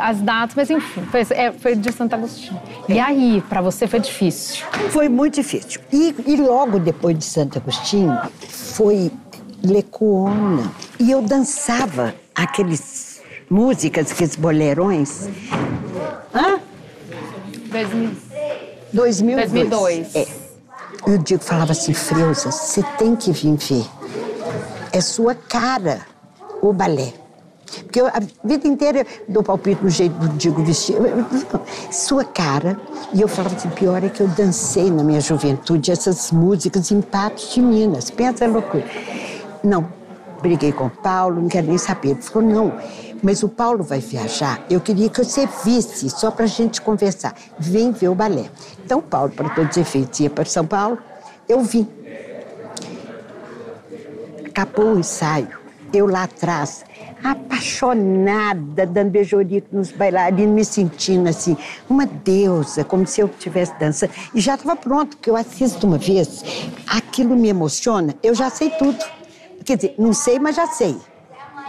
as 0.00 0.20
datas, 0.20 0.54
mas 0.56 0.70
enfim, 0.70 1.02
foi, 1.10 1.26
é, 1.30 1.52
foi 1.52 1.76
de 1.76 1.92
Santo 1.92 2.14
Agostinho. 2.14 2.60
É. 2.88 2.94
E 2.94 2.98
aí, 2.98 3.42
para 3.48 3.60
você 3.60 3.86
foi 3.86 4.00
difícil? 4.00 4.64
Foi 4.90 5.08
muito 5.08 5.34
difícil. 5.34 5.80
E, 5.92 6.14
e 6.26 6.36
logo 6.36 6.78
depois 6.78 7.16
de 7.16 7.24
Santo 7.24 7.58
Agostinho, 7.58 8.18
foi 8.48 9.10
Lecuona. 9.62 10.70
E 10.98 11.10
eu 11.10 11.22
dançava 11.22 12.14
aqueles 12.34 13.22
músicas, 13.48 14.12
aqueles 14.12 14.36
bolerões. 14.36 15.28
Hã? 16.34 16.60
2000. 17.70 18.10
2002. 18.92 19.50
2002. 19.52 20.16
É. 20.16 20.26
E 21.06 21.10
o 21.10 21.18
Diego 21.18 21.42
falava 21.42 21.72
assim, 21.72 21.94
Freuza, 21.94 22.50
você 22.50 22.82
tem 22.98 23.14
que 23.14 23.30
vir 23.30 23.56
ver. 23.56 23.86
É 24.92 25.00
sua 25.00 25.34
cara 25.34 26.00
o 26.62 26.72
balé. 26.72 27.12
Porque 27.82 28.00
eu, 28.00 28.06
a 28.06 28.20
vida 28.44 28.66
inteira 28.66 29.00
eu 29.00 29.06
dou 29.28 29.42
palpite 29.42 29.82
no 29.82 29.90
jeito 29.90 30.14
do 30.14 30.28
Diego 30.30 30.62
vestir. 30.62 30.96
Sua 31.90 32.24
cara. 32.24 32.78
E 33.12 33.20
eu 33.20 33.28
falava 33.28 33.56
assim, 33.56 33.70
pior 33.70 34.02
é 34.02 34.08
que 34.08 34.20
eu 34.20 34.28
dancei 34.28 34.90
na 34.90 35.02
minha 35.02 35.20
juventude 35.20 35.90
essas 35.90 36.30
músicas 36.30 36.90
em 36.90 37.00
Patos 37.00 37.52
de 37.52 37.60
Minas. 37.60 38.10
Pensa 38.10 38.44
a 38.44 38.48
loucura. 38.48 38.84
Não, 39.62 39.86
briguei 40.40 40.72
com 40.72 40.86
o 40.86 40.90
Paulo, 40.90 41.40
não 41.40 41.48
quero 41.48 41.66
nem 41.66 41.78
saber. 41.78 42.10
Ele 42.10 42.22
falou, 42.22 42.48
não, 42.48 42.72
mas 43.22 43.42
o 43.42 43.48
Paulo 43.48 43.82
vai 43.82 43.98
viajar, 43.98 44.64
eu 44.70 44.80
queria 44.80 45.08
que 45.08 45.24
você 45.24 45.48
visse, 45.64 46.08
só 46.10 46.30
para 46.30 46.44
a 46.44 46.48
gente 46.48 46.80
conversar. 46.80 47.34
Vem 47.58 47.90
ver 47.90 48.08
o 48.08 48.14
balé. 48.14 48.50
Então, 48.84 49.00
Paulo, 49.00 49.30
para 49.30 49.48
todos 49.50 49.70
os 49.70 49.76
efeitos, 49.76 50.20
ia 50.20 50.30
para 50.30 50.44
São 50.44 50.66
Paulo, 50.66 50.98
eu 51.48 51.60
vim. 51.62 51.88
Acabou 54.46 54.94
o 54.94 54.98
ensaio, 54.98 55.48
eu 55.92 56.06
lá 56.06 56.24
atrás, 56.24 56.84
apaixonada, 57.22 58.86
dando 58.86 59.10
beijorico 59.10 59.68
nos 59.72 59.90
bailarinos, 59.90 60.54
me 60.54 60.64
sentindo 60.64 61.28
assim, 61.28 61.56
uma 61.88 62.06
deusa, 62.06 62.84
como 62.84 63.06
se 63.06 63.20
eu 63.20 63.26
estivesse 63.26 63.72
dançando. 63.78 64.12
E 64.34 64.40
já 64.40 64.54
estava 64.54 64.76
pronto, 64.76 65.16
porque 65.16 65.30
eu 65.30 65.36
assisto 65.36 65.86
uma 65.86 65.98
vez, 65.98 66.44
aquilo 66.86 67.36
me 67.36 67.48
emociona, 67.48 68.14
eu 68.22 68.34
já 68.34 68.50
sei 68.50 68.70
tudo. 68.70 68.98
Quer 69.64 69.76
dizer, 69.76 69.94
não 69.98 70.12
sei, 70.12 70.38
mas 70.38 70.54
já 70.54 70.66
sei 70.66 70.96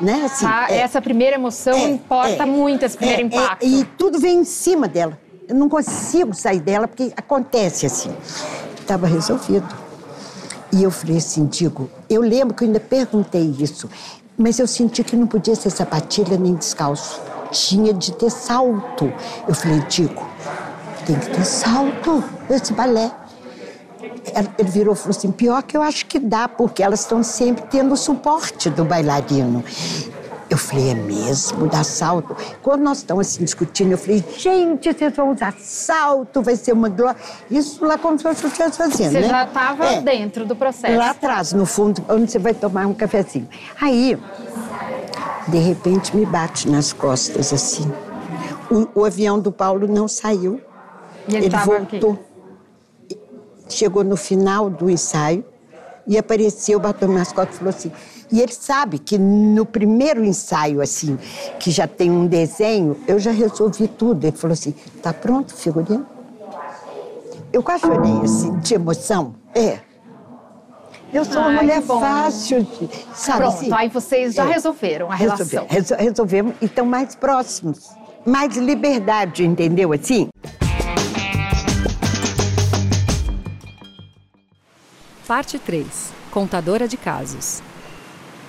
né? 0.01 0.25
Assim, 0.25 0.46
ah, 0.46 0.68
é, 0.70 0.77
essa 0.77 1.01
primeira 1.01 1.36
emoção 1.36 1.74
é, 1.74 1.89
importa 1.89 2.44
é, 2.44 2.46
muito, 2.46 2.86
esse 2.86 2.98
primeiro 2.98 3.22
é, 3.22 3.24
é, 3.24 3.27
impacto. 3.27 3.66
e 3.66 3.84
tudo 3.98 4.20
vem 4.20 4.39
em 4.39 4.44
cima 4.46 4.88
dela. 4.88 5.20
Eu 5.48 5.56
não 5.56 5.70
consigo 5.70 6.34
sair 6.34 6.60
dela 6.60 6.88
porque 6.88 7.12
acontece 7.16 7.86
assim. 7.86 8.13
Estava 8.80 9.08
resolvido. 9.08 9.68
E 10.72 10.84
eu 10.84 10.92
falei 10.92 11.18
assim, 11.18 11.46
digo, 11.46 11.89
eu 12.10 12.22
lembro 12.22 12.54
que 12.54 12.63
eu 12.63 12.68
ainda 12.68 12.80
perguntei 12.80 13.56
isso, 13.58 13.89
mas 14.38 14.60
eu 14.60 14.67
senti 14.67 15.03
que 15.03 15.15
não 15.15 15.27
podia 15.27 15.56
ser 15.56 15.70
sapatilha 15.70 16.38
nem 16.38 16.56
descalço. 16.56 17.20
Tinha 17.51 17.94
de 17.94 18.12
ter 18.13 18.29
salto. 18.29 19.12
Eu 19.48 19.56
falei, 19.56 19.79
digo, 19.89 20.25
tem 21.06 21.17
que 21.17 21.29
ter 21.29 21.46
salto 21.46 22.24
esse 22.50 22.74
balé 22.74 23.12
ele 24.58 24.70
virou 24.70 24.94
e 24.94 24.98
falou 24.98 25.15
assim: 25.17 25.32
pior 25.32 25.63
que 25.63 25.75
eu 25.75 25.82
acho 25.82 26.06
que 26.06 26.20
dá, 26.20 26.48
porque 26.48 26.84
elas 26.84 27.01
estão 27.01 27.24
sempre 27.24 27.63
tendo 27.70 27.94
o 27.94 27.98
suporte 27.98 28.70
do 28.70 28.84
bailarino. 28.84 29.63
Eu 30.58 30.62
falei, 30.62 30.90
é 30.90 30.96
mesmo, 30.96 31.68
dá 31.68 31.84
salto? 31.84 32.36
Quando 32.64 32.82
nós 32.82 32.98
estamos 32.98 33.28
assim 33.28 33.44
discutindo, 33.44 33.92
eu 33.92 33.98
falei, 33.98 34.24
gente, 34.38 34.92
vocês 34.92 35.16
vão 35.16 35.32
usar 35.32 35.54
salto, 35.60 36.42
vai 36.42 36.56
ser 36.56 36.72
uma 36.72 36.90
glória. 36.90 37.16
Isso 37.50 37.86
lá 37.86 37.96
como 37.96 38.18
se 38.18 38.28
o 38.28 38.34
que 38.34 38.72
fazendo, 38.72 39.12
Você 39.12 39.20
né? 39.20 39.30
já 39.30 39.44
estava 39.44 39.86
é, 39.86 40.02
dentro 40.02 40.46
do 40.46 40.56
processo. 40.56 40.98
Lá 40.98 41.12
atrás, 41.12 41.54
no 41.54 41.66
fundo, 41.66 42.04
onde 42.10 42.32
você 42.32 42.40
vai 42.40 42.56
tomar 42.56 42.88
um 42.88 42.94
cafezinho. 42.94 43.48
Aí, 43.80 44.18
de 45.48 45.58
repente, 45.60 46.16
me 46.18 46.26
bate 46.26 46.68
nas 46.68 46.92
costas, 46.92 47.54
assim. 47.54 47.92
O, 48.72 49.02
o 49.02 49.06
avião 49.06 49.40
do 49.40 49.52
Paulo 49.52 49.88
não 49.88 50.08
saiu. 50.08 50.60
E 51.28 51.36
ele, 51.36 51.46
ele 51.46 51.58
voltou. 51.58 52.14
Aqui 52.14 52.28
chegou 53.70 54.04
no 54.04 54.18
final 54.18 54.70
do 54.70 54.90
ensaio 54.90 55.44
e 56.06 56.18
apareceu, 56.18 56.80
bateu 56.80 57.08
nas 57.10 57.32
costas 57.32 57.56
e 57.56 57.60
falou 57.60 57.70
assim. 57.70 57.92
E 58.31 58.41
ele 58.41 58.51
sabe 58.51 59.00
que 59.00 59.17
no 59.17 59.65
primeiro 59.65 60.24
ensaio, 60.25 60.81
assim, 60.81 61.17
que 61.60 61.72
já 61.72 61.88
tem 61.88 62.12
um 62.12 62.27
desenho, 62.27 62.98
eu 63.07 63.17
já 63.19 63.31
resolvi 63.31 63.88
tudo. 63.88 64.25
Ele 64.25 64.36
falou 64.36 64.53
assim: 64.53 64.74
tá 65.01 65.13
pronto, 65.13 65.53
figurino? 65.55 66.05
Eu 67.53 67.63
quase 67.63 67.81
chorei, 67.84 68.22
assim, 68.24 68.57
de 68.60 68.74
emoção. 68.74 69.36
É. 69.55 69.79
Eu 71.13 71.24
sou 71.24 71.38
uma 71.41 71.51
Ai, 71.51 71.55
mulher 71.55 71.81
que 71.81 71.88
bom. 71.88 72.01
fácil, 72.01 72.63
de, 72.63 72.89
sabe? 73.15 73.38
Pronto, 73.43 73.55
assim? 73.55 73.69
aí 73.74 73.88
vocês 73.88 74.36
já 74.36 74.43
É. 74.43 74.51
resolveram 74.51 75.10
a 75.10 75.15
relação. 75.15 75.46
Resolve- 75.65 75.74
resol- 75.74 75.98
resolvemos 75.98 76.55
e 76.62 76.65
estão 76.65 76.86
mais 76.86 77.15
próximos. 77.15 77.89
Mais 78.25 78.57
liberdade, 78.57 79.46
entendeu? 79.46 79.93
Assim? 79.93 80.27
Parte 85.25 85.57
3. 85.60 86.12
Contadora 86.31 86.88
de 86.88 86.98
casos. 86.98 87.62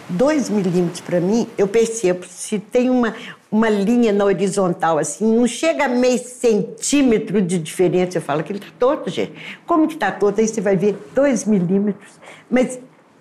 Dois 0.08 0.48
milímetros 0.48 1.00
para 1.00 1.20
mim, 1.20 1.46
eu 1.58 1.68
percebo 1.68 2.24
se 2.26 2.58
tem 2.58 2.88
uma, 2.88 3.14
uma 3.50 3.68
linha 3.68 4.12
na 4.12 4.24
horizontal 4.24 4.98
assim, 4.98 5.36
não 5.36 5.46
chega 5.46 5.84
a 5.84 5.88
meio 5.88 6.18
centímetro 6.18 7.42
de 7.42 7.58
diferença. 7.58 8.18
Eu 8.18 8.22
falo 8.22 8.42
que 8.42 8.52
ele 8.52 8.58
está 8.58 8.72
torto, 8.78 9.10
gente. 9.10 9.32
Como 9.66 9.86
que 9.86 9.94
está 9.94 10.10
torto? 10.10 10.40
Aí 10.40 10.48
você 10.48 10.60
vai 10.60 10.76
ver 10.76 10.96
dois 11.14 11.44
milímetros. 11.44 12.12
Mas 12.50 12.78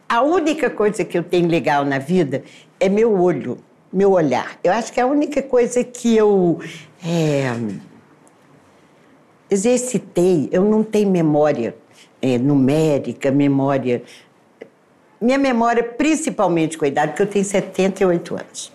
a 0.08 0.22
única 0.22 0.70
coisa 0.70 1.04
que 1.04 1.18
eu 1.18 1.24
tenho 1.24 1.50
legal 1.50 1.84
na 1.84 2.00
vida 2.00 2.44
é 2.80 2.88
meu 2.88 3.20
olho, 3.20 3.58
meu 3.92 4.12
olhar. 4.12 4.58
Eu 4.64 4.72
acho 4.72 4.94
que 4.94 5.02
a 5.02 5.06
única 5.06 5.42
coisa 5.42 5.84
que 5.84 6.16
eu 6.16 6.60
é, 7.06 7.52
exercitei. 9.50 10.50
Eu 10.52 10.64
não 10.64 10.84
tenho 10.84 11.10
memória 11.10 11.76
é, 12.22 12.38
numérica, 12.38 13.32
memória 13.32 14.04
minha 15.20 15.38
memória, 15.38 15.84
principalmente 15.84 16.78
com 16.78 16.86
a 16.86 16.88
idade, 16.88 17.12
porque 17.12 17.24
eu 17.24 17.28
tenho 17.28 17.46
78 17.46 18.36
anos. 18.36 18.72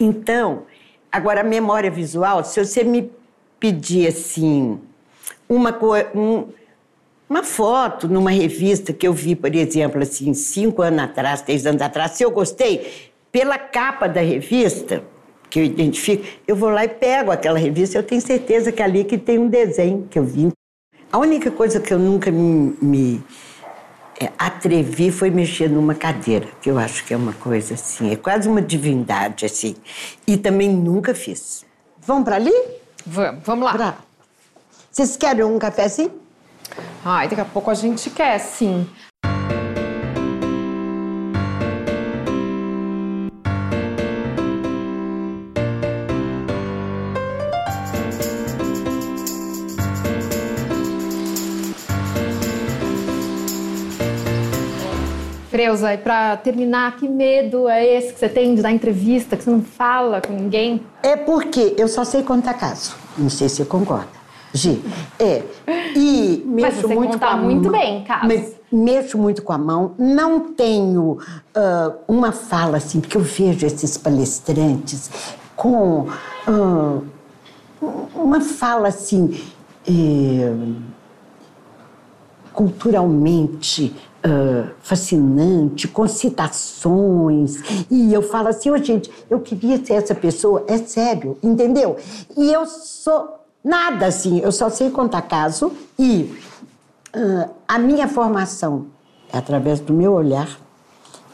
Então, 0.00 0.62
agora 1.10 1.40
a 1.40 1.44
memória 1.44 1.90
visual, 1.90 2.44
se 2.44 2.64
você 2.64 2.82
me 2.84 3.10
pedir 3.60 4.06
assim, 4.08 4.78
uma, 5.48 5.76
um- 6.14 6.48
uma 7.28 7.42
foto 7.42 8.08
numa 8.08 8.30
revista 8.30 8.92
que 8.92 9.06
eu 9.06 9.12
vi, 9.12 9.34
por 9.34 9.54
exemplo, 9.54 10.00
assim, 10.02 10.32
cinco 10.34 10.80
anos 10.82 11.00
atrás, 11.04 11.42
três 11.42 11.66
anos 11.66 11.82
atrás, 11.82 12.12
se 12.12 12.22
eu 12.22 12.30
gostei, 12.30 13.10
pela 13.30 13.58
capa 13.58 14.08
da 14.08 14.20
revista, 14.20 15.02
que 15.50 15.58
eu 15.60 15.64
identifico, 15.64 16.24
eu 16.46 16.54
vou 16.56 16.70
lá 16.70 16.84
e 16.84 16.88
pego 16.88 17.30
aquela 17.30 17.58
revista, 17.58 17.98
eu 17.98 18.02
tenho 18.02 18.20
certeza 18.20 18.70
que 18.72 18.80
é 18.82 18.84
ali 18.84 19.04
que 19.04 19.16
tem 19.18 19.38
um 19.38 19.48
desenho 19.48 20.06
que 20.10 20.18
eu 20.18 20.24
vi. 20.24 20.48
A 21.10 21.18
única 21.18 21.50
coisa 21.50 21.80
que 21.80 21.92
eu 21.92 21.98
nunca 21.98 22.30
me- 22.30 22.74
me 22.80 23.22
atrevi 24.38 25.10
foi 25.10 25.30
mexer 25.30 25.68
numa 25.68 25.94
cadeira, 25.94 26.48
que 26.60 26.70
eu 26.70 26.78
acho 26.78 27.04
que 27.04 27.14
é 27.14 27.16
uma 27.16 27.32
coisa 27.32 27.74
assim, 27.74 28.10
é 28.10 28.16
quase 28.16 28.48
uma 28.48 28.60
divindade, 28.60 29.46
assim. 29.46 29.76
E 30.26 30.36
também 30.36 30.68
nunca 30.68 31.14
fiz. 31.14 31.64
Vamos 32.00 32.24
para 32.24 32.36
ali? 32.36 32.54
Vamos, 33.06 33.42
vamos 33.44 33.64
lá. 33.64 33.72
Pra... 33.72 33.98
Vocês 34.90 35.16
querem 35.16 35.44
um 35.44 35.58
cafezinho? 35.58 36.12
Ai, 37.04 37.28
daqui 37.28 37.40
a 37.40 37.44
pouco 37.44 37.70
a 37.70 37.74
gente 37.74 38.10
quer, 38.10 38.38
sim. 38.38 38.88
Freuza, 55.58 55.92
e 55.92 55.98
pra 55.98 56.36
terminar, 56.36 56.94
que 56.96 57.08
medo 57.08 57.68
é 57.68 57.84
esse 57.84 58.12
que 58.12 58.20
você 58.20 58.28
tem 58.28 58.54
de 58.54 58.62
dar 58.62 58.70
entrevista, 58.70 59.36
que 59.36 59.42
você 59.42 59.50
não 59.50 59.60
fala 59.60 60.20
com 60.20 60.32
ninguém? 60.32 60.80
É 61.02 61.16
porque 61.16 61.74
eu 61.76 61.88
só 61.88 62.04
sei 62.04 62.22
contar 62.22 62.54
caso. 62.54 62.94
Não 63.18 63.28
sei 63.28 63.48
se 63.48 63.56
você 63.56 63.64
concorda. 63.64 64.06
Gi, 64.54 64.80
é. 65.18 65.42
E 65.96 66.44
Mas 66.46 66.62
mexo 66.76 66.82
você 66.82 66.94
muito 66.94 67.12
conta 67.14 67.26
com 67.26 67.32
a 67.32 67.36
muito 67.36 67.62
mão. 67.64 67.72
bem 67.72 68.04
casos. 68.04 68.28
Mas 68.28 68.52
mexo 68.70 69.18
muito 69.18 69.42
com 69.42 69.52
a 69.52 69.58
mão. 69.58 69.96
Não 69.98 70.52
tenho 70.52 71.18
ah, 71.52 71.92
uma 72.06 72.30
fala 72.30 72.76
assim, 72.76 73.00
porque 73.00 73.16
eu 73.16 73.22
vejo 73.22 73.66
esses 73.66 73.98
palestrantes 73.98 75.10
com 75.56 76.06
ah, 76.46 76.98
uma 78.14 78.40
fala 78.40 78.86
assim. 78.86 79.40
eh, 79.88 80.52
culturalmente 82.58 83.94
ah, 84.20 84.72
fascinante, 84.80 85.86
com 85.86 86.08
citações. 86.08 87.86
E 87.88 88.12
eu 88.12 88.20
falo 88.20 88.48
assim, 88.48 88.68
ô 88.68 88.76
gente, 88.76 89.08
eu 89.30 89.38
queria 89.38 89.84
ser 89.84 89.92
essa 89.92 90.12
pessoa, 90.12 90.64
é 90.66 90.76
sério, 90.76 91.38
entendeu? 91.40 91.96
E 92.36 92.52
eu 92.52 92.66
sou 92.66 93.38
nada 93.62 94.06
assim, 94.06 94.40
eu 94.40 94.50
só 94.50 94.68
sei 94.70 94.90
contar 94.90 95.22
caso 95.22 95.70
e 95.96 96.36
ah, 97.14 97.48
a 97.68 97.78
minha 97.78 98.08
formação 98.08 98.86
é 99.32 99.38
através 99.38 99.78
do 99.78 99.92
meu 99.92 100.14
olhar. 100.14 100.58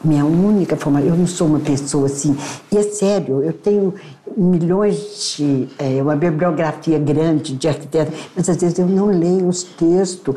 Minha 0.03 0.25
única 0.25 0.75
formação, 0.75 1.09
eu 1.09 1.15
não 1.15 1.25
sou 1.25 1.47
uma 1.47 1.59
pessoa 1.59 2.05
assim, 2.05 2.37
e 2.71 2.77
é 2.77 2.83
sério, 2.83 3.43
eu 3.43 3.53
tenho 3.53 3.93
milhões 4.37 5.35
de, 5.37 5.67
é, 5.79 6.01
uma 6.01 6.15
bibliografia 6.15 6.99
grande 6.99 7.55
de 7.55 7.67
arquitetos, 7.67 8.13
mas 8.35 8.47
às 8.49 8.57
vezes 8.57 8.77
eu 8.77 8.85
não 8.85 9.07
leio 9.07 9.47
os 9.47 9.63
textos, 9.63 10.35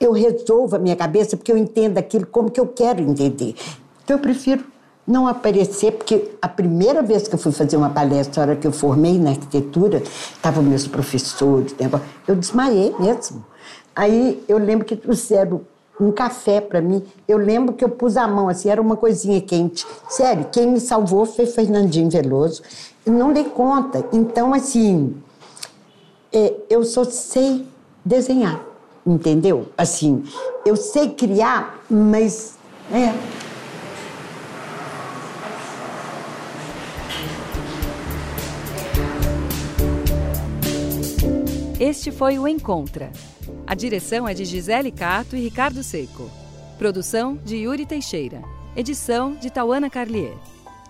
eu 0.00 0.12
resolvo 0.12 0.76
a 0.76 0.78
minha 0.78 0.96
cabeça 0.96 1.36
porque 1.36 1.52
eu 1.52 1.56
entendo 1.56 1.98
aquilo 1.98 2.26
como 2.26 2.50
que 2.50 2.60
eu 2.60 2.66
quero 2.66 3.02
entender. 3.02 3.54
Então 4.04 4.16
eu 4.16 4.20
prefiro 4.20 4.64
não 5.06 5.26
aparecer, 5.26 5.92
porque 5.92 6.30
a 6.40 6.48
primeira 6.48 7.02
vez 7.02 7.26
que 7.26 7.34
eu 7.34 7.38
fui 7.38 7.52
fazer 7.52 7.76
uma 7.76 7.90
palestra, 7.90 8.42
a 8.42 8.46
hora 8.46 8.56
que 8.56 8.66
eu 8.66 8.72
formei 8.72 9.18
na 9.18 9.30
arquitetura, 9.30 10.02
estavam 10.02 10.62
meus 10.62 10.86
professores, 10.86 11.74
eu 12.28 12.36
desmaiei 12.36 12.94
mesmo. 12.98 13.44
Aí 13.94 14.42
eu 14.48 14.56
lembro 14.56 14.86
que 14.86 14.94
trouxeram 14.94 15.62
um 16.00 16.10
café 16.10 16.60
para 16.60 16.80
mim. 16.80 17.04
Eu 17.28 17.36
lembro 17.36 17.74
que 17.74 17.84
eu 17.84 17.88
pus 17.88 18.16
a 18.16 18.26
mão 18.26 18.48
assim, 18.48 18.70
era 18.70 18.80
uma 18.80 18.96
coisinha 18.96 19.40
quente. 19.40 19.86
Sério, 20.08 20.46
quem 20.50 20.66
me 20.66 20.80
salvou 20.80 21.26
foi 21.26 21.46
Fernandinho 21.46 22.10
Veloso. 22.10 22.62
Não 23.06 23.32
dei 23.32 23.44
conta. 23.44 24.04
Então, 24.12 24.54
assim, 24.54 25.14
é, 26.32 26.54
eu 26.70 26.84
só 26.84 27.04
sei 27.04 27.66
desenhar, 28.04 28.64
entendeu? 29.06 29.66
Assim, 29.76 30.24
eu 30.64 30.76
sei 30.76 31.10
criar, 31.10 31.84
mas 31.88 32.56
é. 32.92 33.14
Este 41.78 42.10
foi 42.10 42.38
o 42.38 42.46
Encontra. 42.46 43.10
A 43.66 43.74
direção 43.74 44.28
é 44.28 44.34
de 44.34 44.44
Gisele 44.44 44.90
Cato 44.90 45.36
e 45.36 45.40
Ricardo 45.40 45.82
Seco. 45.82 46.30
Produção 46.78 47.36
de 47.36 47.56
Yuri 47.56 47.86
Teixeira. 47.86 48.42
Edição 48.74 49.34
de 49.34 49.50
Tauana 49.50 49.90
Carlier. 49.90 50.34